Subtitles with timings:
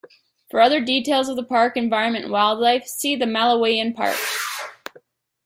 [0.49, 4.17] For other details of the park environment and wildlife, see the Malawian park.